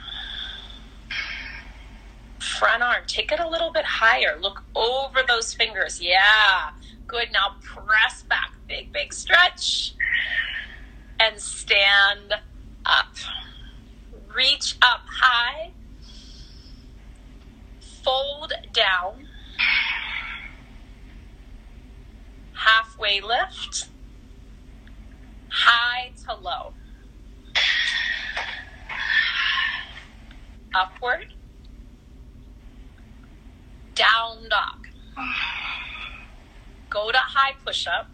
Front 2.39 2.83
arm, 2.83 3.03
take 3.07 3.33
it 3.33 3.41
a 3.41 3.49
little 3.49 3.73
bit 3.73 3.85
higher. 3.85 4.39
Look 4.41 4.63
over 4.75 5.21
those 5.27 5.53
fingers. 5.55 6.01
Yeah. 6.01 6.71
Good. 7.07 7.29
Now 7.33 7.57
press 7.61 8.23
back. 8.23 8.53
Big, 8.69 8.93
big 8.93 9.13
stretch. 9.13 9.95
And 11.19 11.41
stand 11.41 12.35
up. 12.87 13.15
Reach 14.35 14.77
up 14.83 15.03
high. 15.07 15.73
Fold 18.03 18.53
down. 18.73 19.29
Lift. 23.21 23.89
High 25.51 26.13
to 26.25 26.35
low. 26.35 26.73
Upward. 30.75 31.35
Down 33.95 34.49
dog. 34.49 34.89
Go 36.89 37.11
to 37.13 37.19
high 37.19 37.55
push 37.65 37.87
up. 37.87 38.09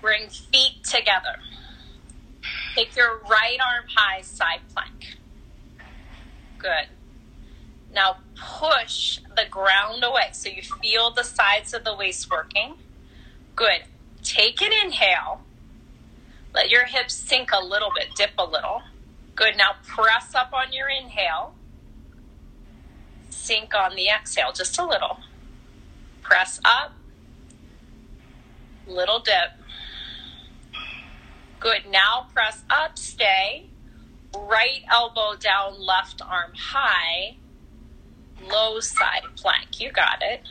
Bring 0.00 0.28
feet 0.28 0.82
together. 0.84 1.36
Take 2.74 2.96
your 2.96 3.18
right 3.28 3.58
arm 3.60 3.84
high, 3.94 4.22
side 4.22 4.60
plank. 4.72 5.18
Good. 6.58 6.88
Now 7.92 8.18
push 8.34 9.20
the 9.36 9.44
ground 9.50 10.04
away 10.04 10.28
so 10.32 10.48
you 10.48 10.62
feel 10.62 11.10
the 11.10 11.24
sides 11.24 11.74
of 11.74 11.84
the 11.84 11.94
waist 11.94 12.30
working. 12.30 12.74
Good. 13.60 13.82
Take 14.22 14.62
an 14.62 14.70
inhale. 14.82 15.42
Let 16.54 16.70
your 16.70 16.86
hips 16.86 17.12
sink 17.12 17.50
a 17.52 17.62
little 17.62 17.90
bit, 17.94 18.08
dip 18.16 18.30
a 18.38 18.44
little. 18.44 18.80
Good. 19.34 19.58
Now 19.58 19.72
press 19.86 20.34
up 20.34 20.54
on 20.54 20.72
your 20.72 20.88
inhale. 20.88 21.52
Sink 23.28 23.74
on 23.74 23.96
the 23.96 24.08
exhale, 24.08 24.52
just 24.54 24.78
a 24.78 24.86
little. 24.86 25.18
Press 26.22 26.58
up. 26.64 26.94
Little 28.86 29.20
dip. 29.20 29.52
Good. 31.58 31.82
Now 31.90 32.28
press 32.32 32.64
up, 32.70 32.96
stay. 32.96 33.66
Right 34.34 34.84
elbow 34.90 35.36
down, 35.38 35.78
left 35.78 36.22
arm 36.22 36.52
high. 36.56 37.36
Low 38.50 38.80
side 38.80 39.24
plank. 39.36 39.78
You 39.80 39.92
got 39.92 40.22
it. 40.22 40.44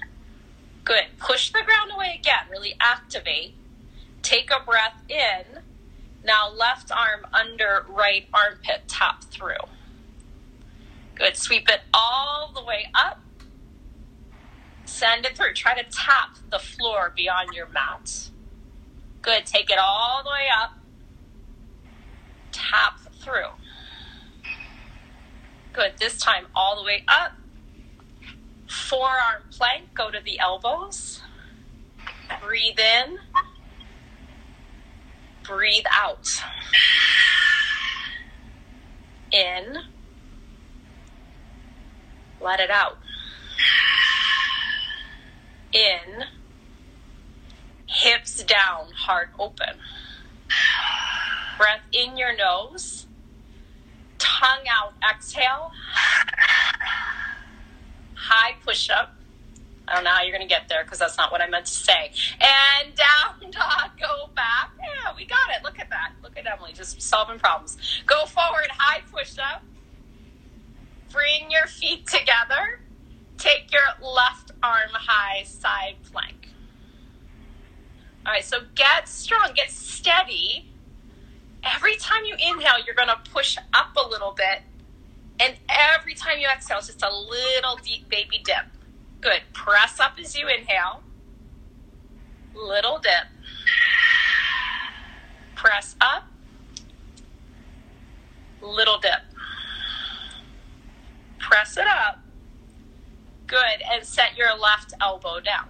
Good. 0.89 1.19
Push 1.19 1.51
the 1.51 1.61
ground 1.63 1.91
away 1.93 2.17
again. 2.19 2.49
Really 2.49 2.73
activate. 2.81 3.53
Take 4.23 4.49
a 4.49 4.65
breath 4.65 5.03
in. 5.07 5.61
Now, 6.23 6.49
left 6.49 6.91
arm 6.91 7.27
under 7.31 7.85
right 7.87 8.25
armpit, 8.33 8.87
tap 8.87 9.23
through. 9.25 9.67
Good. 11.13 11.37
Sweep 11.37 11.69
it 11.69 11.81
all 11.93 12.51
the 12.55 12.65
way 12.65 12.87
up. 12.95 13.19
Send 14.85 15.27
it 15.27 15.37
through. 15.37 15.53
Try 15.53 15.79
to 15.79 15.87
tap 15.91 16.37
the 16.49 16.57
floor 16.57 17.13
beyond 17.15 17.53
your 17.53 17.67
mat. 17.67 18.31
Good. 19.21 19.45
Take 19.45 19.69
it 19.69 19.77
all 19.77 20.23
the 20.23 20.31
way 20.31 20.47
up. 20.59 20.71
Tap 22.51 22.99
through. 23.21 23.51
Good. 25.71 25.99
This 25.99 26.17
time, 26.17 26.47
all 26.55 26.77
the 26.77 26.83
way 26.83 27.03
up. 27.07 27.33
Forearm 28.69 29.41
plank. 29.51 29.93
Go 29.95 30.11
to 30.11 30.19
the 30.23 30.39
elbows. 30.39 31.21
Breathe 32.41 32.79
in. 32.79 33.17
Breathe 35.43 35.85
out. 35.91 36.27
In. 39.31 39.77
Let 42.39 42.59
it 42.59 42.69
out. 42.69 42.99
In. 45.73 46.25
Hips 47.87 48.43
down, 48.43 48.91
heart 48.95 49.29
open. 49.39 49.79
Breath 51.57 51.81
in 51.91 52.17
your 52.17 52.37
nose. 52.37 53.07
Tongue 54.19 54.67
out, 54.69 54.93
exhale. 55.11 55.71
High 58.19 58.55
push 58.65 58.89
up. 58.89 59.15
I 59.87 59.95
don't 59.95 60.03
know 60.03 60.11
how 60.11 60.21
you're 60.21 60.35
going 60.35 60.47
to 60.47 60.53
get 60.53 60.67
there 60.69 60.83
because 60.83 60.99
that's 60.99 61.17
not 61.17 61.31
what 61.31 61.41
I 61.41 61.47
meant 61.47 61.65
to 61.65 61.71
say. 61.71 62.11
And 62.39 62.93
down 62.95 63.51
dog, 63.51 63.91
go 63.99 64.29
back. 64.35 64.71
Yeah, 64.77 65.13
we 65.15 65.25
got 65.25 65.49
it. 65.49 65.63
Look 65.63 65.79
at 65.79 65.89
that. 65.89 66.11
Look 66.21 66.37
at 66.37 66.45
Emily, 66.45 66.73
just 66.73 67.01
solving 67.01 67.39
problems. 67.39 67.77
Go 68.05 68.25
forward, 68.25 68.67
high 68.69 69.01
push 69.11 69.37
up. 69.39 69.63
Bring 71.11 71.49
your 71.49 71.65
feet 71.65 72.05
together. 72.05 72.81
Take 73.37 73.71
your 73.71 73.81
left 74.01 74.51
arm 74.61 74.91
high, 74.91 75.43
side 75.43 75.95
plank. 76.11 76.49
All 78.25 78.33
right, 78.33 78.43
so 78.43 78.59
get 78.75 79.07
strong, 79.07 79.53
get 79.55 79.71
steady. 79.71 80.71
Every 81.63 81.95
time 81.95 82.25
you 82.25 82.35
inhale, 82.35 82.83
you're 82.85 82.95
going 82.95 83.07
to 83.07 83.19
push 83.31 83.57
up 83.73 83.95
a 83.95 84.07
little 84.07 84.33
bit. 84.33 84.61
And 85.39 85.55
every 85.69 86.13
time 86.13 86.39
you 86.39 86.47
exhale, 86.47 86.81
just 86.81 87.01
a 87.01 87.13
little 87.13 87.77
deep 87.77 88.09
baby 88.09 88.41
dip. 88.43 88.65
Good. 89.21 89.41
Press 89.53 89.99
up 89.99 90.13
as 90.19 90.37
you 90.37 90.47
inhale. 90.47 91.01
Little 92.53 92.99
dip. 92.99 93.27
Press 95.55 95.95
up. 96.01 96.23
Little 98.61 98.99
dip. 98.99 99.21
Press 101.39 101.77
it 101.77 101.87
up. 101.87 102.19
Good. 103.47 103.81
And 103.91 104.05
set 104.05 104.37
your 104.37 104.57
left 104.57 104.93
elbow 105.01 105.39
down. 105.39 105.69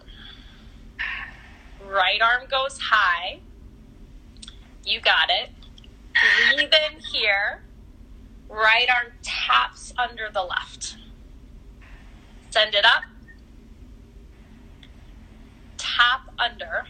Right 1.88 2.22
arm 2.22 2.48
goes 2.50 2.78
high. 2.80 3.40
You 4.84 5.00
got 5.02 5.30
it. 5.30 5.52
Breathe 6.56 6.74
in 6.92 7.00
here. 7.12 7.62
Right 8.50 8.88
arm 8.90 9.14
taps 9.50 9.94
under 9.98 10.30
the 10.32 10.44
left. 10.44 10.98
Send 12.52 12.76
it 12.76 12.86
up 12.86 13.04
tap 16.00 16.22
under, 16.38 16.86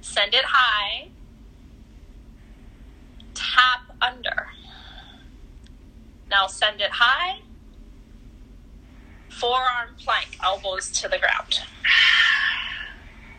send 0.00 0.34
it 0.34 0.44
high, 0.44 1.10
tap 3.34 3.96
under. 4.00 4.48
Now 6.30 6.46
send 6.46 6.80
it 6.80 6.90
high, 6.92 7.40
forearm 9.30 9.96
plank, 9.98 10.38
elbows 10.42 10.90
to 10.92 11.08
the 11.08 11.18
ground. 11.18 11.60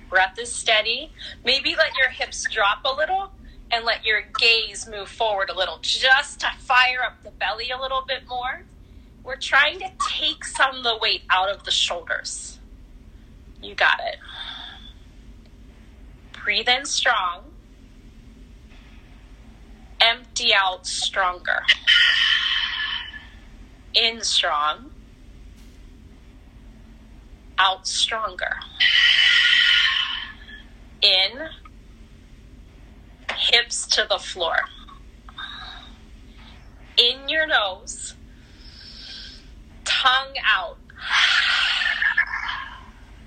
Breath 0.10 0.38
is 0.40 0.54
steady. 0.54 1.12
Maybe 1.44 1.76
let 1.76 1.98
your 1.98 2.10
hips 2.10 2.48
drop 2.52 2.86
a 2.86 2.96
little 2.96 3.32
and 3.74 3.86
let 3.86 4.06
your 4.06 4.22
gaze 4.40 4.88
move 4.88 5.10
forward 5.10 5.50
a 5.50 5.58
little 5.58 5.80
just 5.82 6.42
to 6.42 6.48
fire 6.60 7.00
up 7.04 7.24
the 7.24 7.32
belly 7.32 7.72
a 7.72 7.82
little 7.82 8.04
bit 8.08 8.28
more. 8.30 8.62
We're 9.24 9.36
trying 9.36 9.80
to 9.80 9.90
take 10.10 10.46
some 10.46 10.78
of 10.78 10.84
the 10.84 10.98
weight 11.02 11.24
out 11.30 11.50
of 11.50 11.64
the 11.64 11.72
shoulders. 11.72 12.60
You 13.62 13.74
got 13.74 14.00
it. 14.06 14.18
Breathe 16.44 16.68
in 16.68 16.86
strong. 16.86 17.46
Empty 20.00 20.54
out 20.54 20.86
stronger. 20.86 21.62
In 23.96 24.22
strong. 24.22 24.92
Out 27.58 27.88
stronger. 27.88 28.58
In. 31.02 31.48
Hips 33.36 33.83
to 33.94 34.08
the 34.10 34.18
floor. 34.18 34.56
In 36.98 37.30
your 37.30 37.46
nose. 37.46 38.16
Tongue 39.86 40.36
out. 40.44 40.78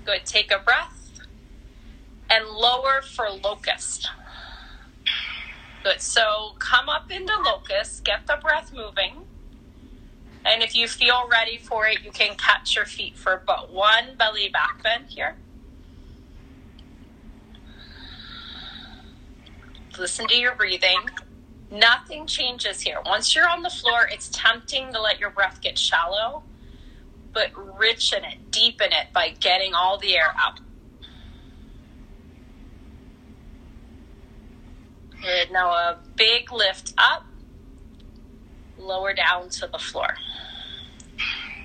Good. 0.05 0.25
Take 0.25 0.51
a 0.51 0.59
breath 0.59 1.21
and 2.29 2.45
lower 2.47 3.01
for 3.01 3.29
locust. 3.29 4.09
Good. 5.83 6.01
So 6.01 6.55
come 6.59 6.89
up 6.89 7.11
into 7.11 7.33
locust, 7.41 8.03
get 8.03 8.27
the 8.27 8.37
breath 8.41 8.73
moving. 8.73 9.25
And 10.45 10.61
if 10.63 10.75
you 10.75 10.87
feel 10.87 11.27
ready 11.29 11.57
for 11.57 11.87
it, 11.87 12.03
you 12.03 12.11
can 12.11 12.35
catch 12.35 12.75
your 12.75 12.85
feet 12.85 13.17
for 13.17 13.41
but 13.45 13.71
one 13.71 14.15
belly 14.17 14.49
back 14.49 14.83
bend 14.83 15.05
here. 15.07 15.37
Listen 19.97 20.27
to 20.27 20.35
your 20.35 20.55
breathing. 20.55 20.99
Nothing 21.71 22.27
changes 22.27 22.81
here. 22.81 22.99
Once 23.05 23.35
you're 23.35 23.49
on 23.49 23.61
the 23.61 23.69
floor, 23.69 24.07
it's 24.11 24.29
tempting 24.29 24.93
to 24.93 25.01
let 25.01 25.19
your 25.19 25.31
breath 25.31 25.59
get 25.61 25.77
shallow 25.77 26.43
but 27.37 27.53
richen 27.53 28.23
it, 28.23 28.49
deepen 28.49 28.91
it 28.91 29.13
by 29.13 29.29
getting 29.29 29.75
all 29.75 29.99
the 29.99 30.17
air 30.17 30.33
out. 30.39 30.59
Good. 35.21 35.51
Now 35.51 35.69
a 35.69 35.99
big 36.15 36.51
lift 36.51 36.95
up, 36.97 37.27
lower 38.79 39.13
down 39.13 39.49
to 39.49 39.67
the 39.67 39.77
floor. 39.77 40.15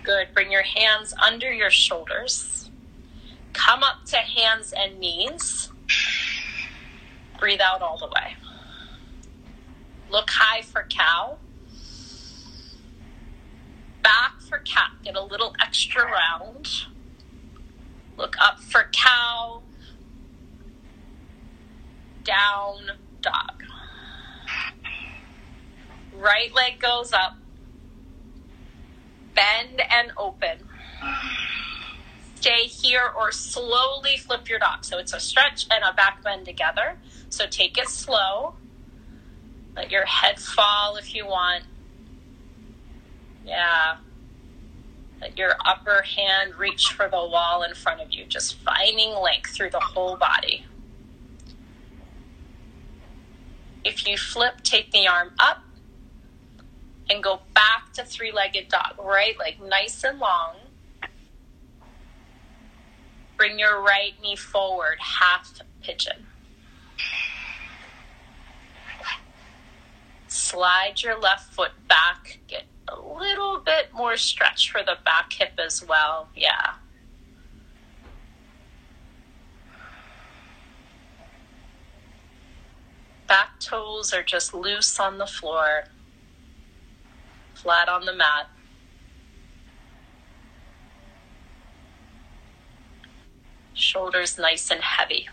Good. 0.04 0.28
Bring 0.34 0.52
your 0.52 0.62
hands 0.62 1.14
under 1.22 1.50
your 1.50 1.70
shoulders. 1.70 2.70
Come 3.54 3.82
up 3.82 4.04
to 4.08 4.16
hands 4.16 4.74
and 4.76 4.98
knees. 4.98 5.70
Breathe 7.42 7.60
out 7.60 7.82
all 7.82 7.98
the 7.98 8.06
way. 8.06 8.36
Look 10.08 10.30
high 10.30 10.62
for 10.62 10.86
cow 10.88 11.38
back 14.00 14.40
for 14.40 14.58
cat, 14.58 14.90
get 15.02 15.16
a 15.16 15.22
little 15.22 15.54
extra 15.60 16.04
round. 16.04 16.68
Look 18.16 18.36
up 18.40 18.60
for 18.60 18.88
cow, 18.92 19.62
down 22.22 22.92
dog. 23.20 23.64
Right 26.14 26.54
leg 26.54 26.78
goes 26.78 27.12
up, 27.12 27.36
bend 29.34 29.82
and 29.90 30.12
open. 30.16 30.58
Stay 32.42 32.64
here 32.64 33.08
or 33.16 33.30
slowly 33.30 34.16
flip 34.16 34.48
your 34.48 34.58
dog. 34.58 34.84
So 34.84 34.98
it's 34.98 35.12
a 35.12 35.20
stretch 35.20 35.64
and 35.70 35.84
a 35.84 35.92
back 35.92 36.24
bend 36.24 36.44
together. 36.44 36.98
So 37.28 37.46
take 37.46 37.78
it 37.78 37.88
slow. 37.88 38.54
Let 39.76 39.92
your 39.92 40.04
head 40.06 40.40
fall 40.40 40.96
if 40.96 41.14
you 41.14 41.24
want. 41.24 41.62
Yeah. 43.46 43.98
Let 45.20 45.38
your 45.38 45.52
upper 45.64 46.02
hand 46.02 46.56
reach 46.56 46.88
for 46.88 47.08
the 47.08 47.24
wall 47.24 47.62
in 47.62 47.76
front 47.76 48.00
of 48.00 48.12
you, 48.12 48.24
just 48.24 48.56
finding 48.56 49.14
length 49.14 49.54
through 49.54 49.70
the 49.70 49.78
whole 49.78 50.16
body. 50.16 50.66
If 53.84 54.04
you 54.04 54.18
flip, 54.18 54.62
take 54.64 54.90
the 54.90 55.06
arm 55.06 55.30
up 55.38 55.62
and 57.08 57.22
go 57.22 57.42
back 57.54 57.92
to 57.92 58.04
three 58.04 58.32
legged 58.32 58.66
dog, 58.66 58.94
right? 58.98 59.38
Like 59.38 59.62
nice 59.62 60.02
and 60.02 60.18
long. 60.18 60.56
Bring 63.36 63.58
your 63.58 63.80
right 63.82 64.12
knee 64.22 64.36
forward, 64.36 64.98
half 65.00 65.60
pigeon. 65.82 66.26
Slide 70.28 71.02
your 71.02 71.18
left 71.18 71.52
foot 71.52 71.72
back, 71.88 72.38
get 72.46 72.64
a 72.88 72.98
little 73.00 73.58
bit 73.58 73.92
more 73.92 74.16
stretch 74.16 74.70
for 74.70 74.82
the 74.82 74.96
back 75.04 75.32
hip 75.32 75.58
as 75.58 75.84
well. 75.86 76.28
Yeah. 76.34 76.74
Back 83.26 83.60
toes 83.60 84.12
are 84.12 84.22
just 84.22 84.52
loose 84.52 85.00
on 85.00 85.18
the 85.18 85.26
floor, 85.26 85.84
flat 87.54 87.88
on 87.88 88.04
the 88.04 88.14
mat. 88.14 88.50
Shoulders 93.82 94.38
nice 94.38 94.70
and 94.70 94.80
heavy. 94.80 95.28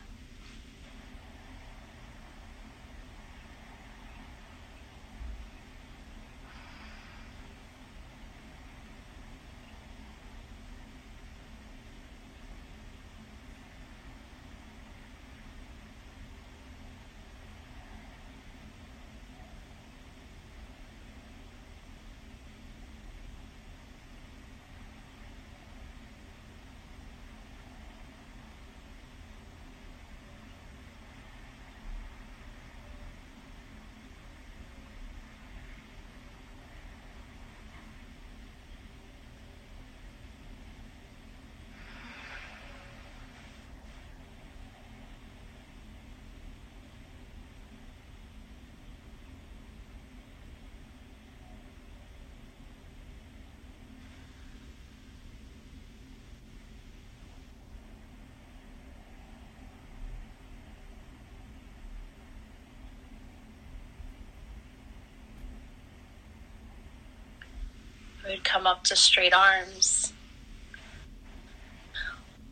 Good. 68.29 68.43
Come 68.43 68.67
up 68.67 68.83
to 68.83 68.95
straight 68.95 69.33
arms. 69.33 70.13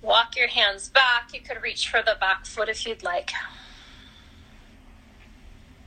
Walk 0.02 0.36
your 0.36 0.48
hands 0.48 0.90
back. 0.90 1.30
You 1.36 1.40
could 1.40 1.62
reach 1.62 1.88
for 1.88 2.02
the 2.02 2.18
back 2.20 2.48
foot 2.48 2.68
if 2.68 2.88
you'd 2.88 3.04
like. 3.04 3.30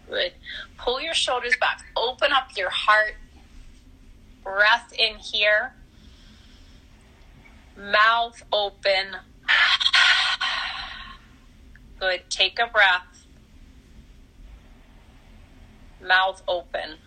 Good. 0.09 0.35
Pull 0.79 1.01
your 1.01 1.15
shoulders 1.15 1.57
back. 1.61 1.83
Open 1.97 2.33
up 2.33 2.57
your 2.57 2.71
heart. 2.71 3.17
Breath 4.45 4.93
in 4.97 5.17
here. 5.17 5.73
Mouth 7.77 8.45
open. 8.53 9.17
Good. 11.99 12.23
Take 12.31 12.61
a 12.61 12.69
breath. 12.69 13.27
Mouth 16.01 16.45
open. 16.47 16.99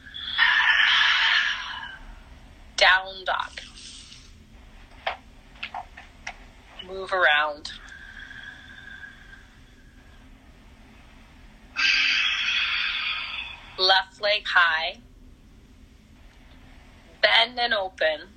Down 2.83 3.23
dog. 3.23 3.61
Move 6.85 7.13
around. 7.13 7.71
Left 13.79 14.19
leg 14.21 14.43
high. 14.45 14.97
Bend 17.21 17.57
and 17.57 17.73
open. 17.73 18.27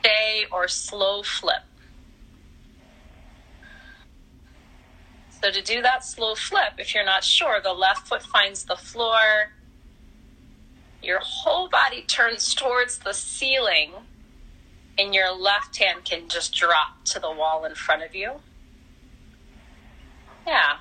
Stay 0.00 0.44
or 0.52 0.68
slow 0.68 1.22
flip. 1.22 1.62
So, 5.40 5.50
to 5.50 5.62
do 5.62 5.80
that 5.80 6.04
slow 6.04 6.34
flip, 6.34 6.74
if 6.76 6.94
you're 6.94 7.06
not 7.06 7.24
sure, 7.24 7.58
the 7.62 7.72
left 7.72 8.06
foot 8.06 8.22
finds 8.22 8.64
the 8.64 8.76
floor, 8.76 9.52
your 11.02 11.20
whole 11.20 11.68
body 11.68 12.02
turns 12.02 12.54
towards 12.54 12.98
the 12.98 13.12
ceiling, 13.12 13.92
and 14.98 15.14
your 15.14 15.32
left 15.32 15.76
hand 15.76 16.04
can 16.04 16.28
just 16.28 16.54
drop 16.54 17.04
to 17.04 17.20
the 17.20 17.30
wall 17.30 17.64
in 17.64 17.74
front 17.74 18.02
of 18.02 18.14
you. 18.14 18.40
Yeah. 20.46 20.76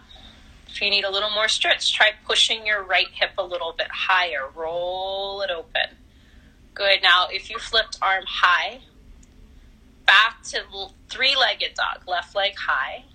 If 0.67 0.81
you 0.81 0.89
need 0.89 1.05
a 1.05 1.11
little 1.11 1.29
more 1.29 1.47
stretch, 1.47 1.93
try 1.93 2.11
pushing 2.25 2.65
your 2.65 2.83
right 2.83 3.07
hip 3.13 3.31
a 3.37 3.43
little 3.43 3.73
bit 3.77 3.87
higher. 3.89 4.49
Roll 4.53 5.41
it 5.41 5.49
open. 5.49 5.97
Good. 6.73 7.01
Now, 7.01 7.27
if 7.31 7.49
you 7.49 7.57
flipped 7.57 7.97
arm 8.01 8.25
high, 8.27 8.81
back 10.05 10.43
to 10.49 10.63
three 11.09 11.35
legged 11.35 11.75
dog, 11.75 12.07
left 12.07 12.35
leg 12.35 12.55
high. 12.57 13.05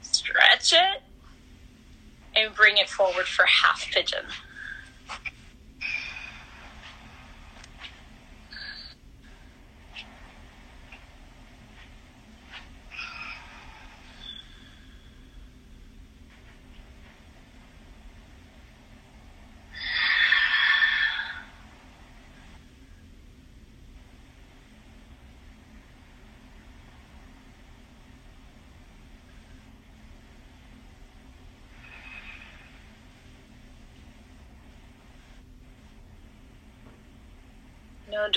Stretch 0.00 0.72
it 0.72 1.02
and 2.34 2.54
bring 2.54 2.76
it 2.76 2.88
forward 2.88 3.26
for 3.26 3.44
half 3.46 3.86
pigeon. 3.92 4.24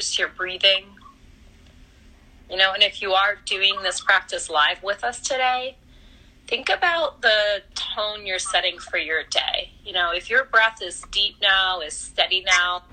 Notice 0.01 0.17
your 0.17 0.29
breathing. 0.29 0.85
You 2.49 2.57
know, 2.57 2.73
and 2.73 2.81
if 2.81 3.03
you 3.03 3.11
are 3.11 3.35
doing 3.45 3.83
this 3.83 4.01
practice 4.01 4.49
live 4.49 4.81
with 4.81 5.03
us 5.03 5.21
today, 5.21 5.77
think 6.47 6.69
about 6.69 7.21
the 7.21 7.61
tone 7.75 8.25
you're 8.25 8.39
setting 8.39 8.79
for 8.79 8.97
your 8.97 9.21
day. 9.21 9.73
You 9.85 9.93
know, 9.93 10.11
if 10.11 10.27
your 10.27 10.45
breath 10.45 10.79
is 10.81 11.03
deep 11.11 11.35
now, 11.39 11.81
is 11.81 11.93
steady 11.93 12.43
now, 12.43 12.85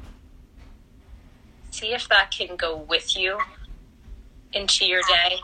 see 1.70 1.94
if 1.94 2.06
that 2.10 2.30
can 2.30 2.56
go 2.56 2.76
with 2.76 3.16
you 3.16 3.38
into 4.52 4.84
your 4.84 5.00
day. 5.00 5.36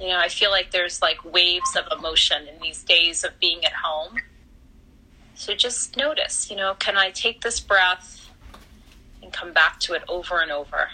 You 0.00 0.08
know, 0.08 0.18
I 0.18 0.26
feel 0.26 0.50
like 0.50 0.72
there's 0.72 1.00
like 1.00 1.24
waves 1.24 1.76
of 1.76 1.96
emotion 1.96 2.48
in 2.52 2.60
these 2.60 2.82
days 2.82 3.22
of 3.22 3.38
being 3.38 3.64
at 3.64 3.74
home. 3.84 4.16
So 5.34 5.54
just 5.54 5.96
notice, 5.96 6.50
you 6.50 6.56
know, 6.56 6.74
can 6.74 6.96
I 6.96 7.10
take 7.10 7.42
this 7.42 7.60
breath 7.60 8.23
and 9.24 9.32
come 9.32 9.52
back 9.52 9.80
to 9.80 9.94
it 9.94 10.02
over 10.06 10.40
and 10.40 10.52
over. 10.52 10.88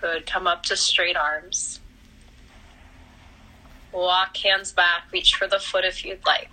Good. 0.00 0.24
Come 0.24 0.46
up 0.46 0.62
to 0.64 0.76
straight 0.78 1.14
arms. 1.14 1.80
Walk 3.92 4.36
hands 4.36 4.72
back, 4.72 5.04
reach 5.12 5.34
for 5.34 5.46
the 5.46 5.58
foot 5.58 5.84
if 5.84 6.04
you'd 6.04 6.24
like. 6.24 6.50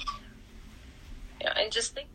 Yeah, 1.42 1.54
and 1.56 1.72
just 1.72 1.94
think. 1.94 2.08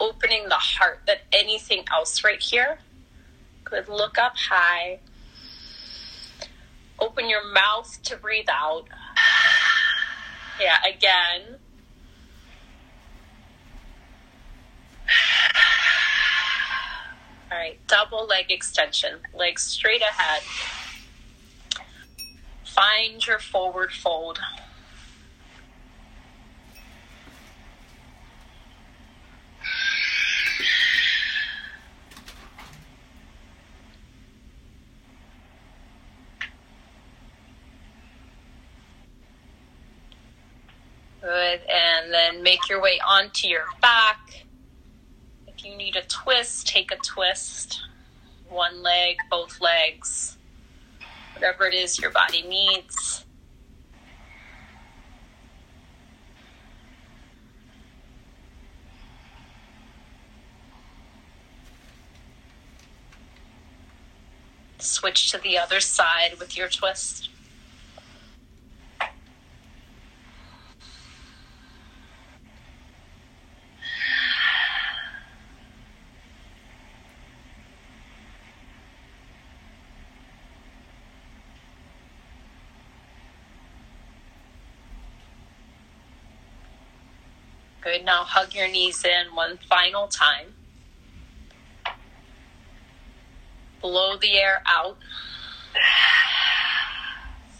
Opening 0.00 0.48
the 0.48 0.54
heart 0.54 1.02
that 1.06 1.22
anything 1.32 1.84
else 1.92 2.24
right 2.24 2.42
here 2.42 2.78
look 3.88 4.18
up 4.18 4.36
high. 4.36 5.00
Open 6.98 7.28
your 7.28 7.44
mouth 7.52 7.98
to 8.04 8.16
breathe 8.16 8.48
out. 8.48 8.88
Yeah, 10.60 10.76
again. 10.88 11.56
All 17.50 17.58
right, 17.58 17.78
double 17.86 18.26
leg 18.26 18.50
extension, 18.50 19.20
legs 19.34 19.62
straight 19.62 20.02
ahead. 20.02 20.42
Find 22.64 23.26
your 23.26 23.38
forward 23.38 23.92
fold. 23.92 24.38
Then 42.22 42.42
make 42.42 42.68
your 42.68 42.80
way 42.80 43.00
onto 43.06 43.48
your 43.48 43.64
back. 43.80 44.44
If 45.46 45.64
you 45.64 45.76
need 45.76 45.96
a 45.96 46.02
twist, 46.02 46.66
take 46.66 46.92
a 46.92 46.96
twist. 46.96 47.80
One 48.48 48.82
leg, 48.82 49.16
both 49.30 49.60
legs, 49.60 50.36
whatever 51.34 51.66
it 51.66 51.74
is 51.74 51.98
your 51.98 52.10
body 52.10 52.42
needs. 52.42 53.24
Switch 64.78 65.30
to 65.30 65.38
the 65.38 65.58
other 65.58 65.80
side 65.80 66.36
with 66.38 66.56
your 66.56 66.68
twist. 66.68 67.30
Good. 87.82 88.04
Now 88.04 88.22
hug 88.22 88.54
your 88.54 88.68
knees 88.68 89.04
in 89.04 89.34
one 89.34 89.58
final 89.68 90.06
time. 90.06 90.54
Blow 93.80 94.16
the 94.16 94.38
air 94.38 94.62
out. 94.66 94.98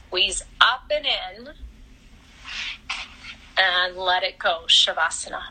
Squeeze 0.07 0.45
up 0.61 0.83
and 0.95 1.05
in. 1.07 1.49
And 3.59 3.97
let 3.97 4.23
it 4.23 4.39
go. 4.39 4.61
Shavasana. 4.68 5.43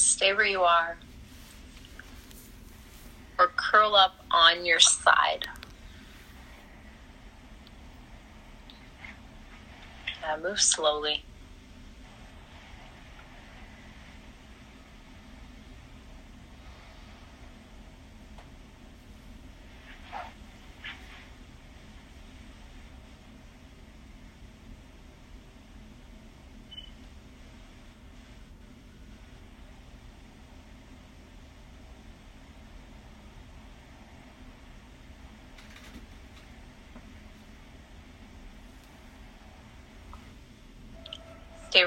Stay 0.00 0.32
where 0.32 0.46
you 0.46 0.62
are. 0.62 0.96
Or 3.38 3.48
curl 3.56 3.94
up 3.94 4.14
on 4.30 4.64
your 4.64 4.80
side. 4.80 5.46
Uh, 10.22 10.36
move 10.38 10.60
slowly. 10.60 11.24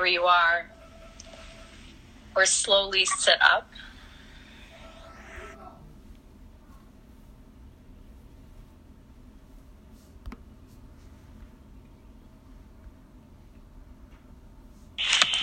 Where 0.03 0.11
you 0.11 0.23
are. 0.23 0.67
Or 2.35 2.45
slowly 2.45 3.05
sit 3.05 3.37
up 3.41 3.69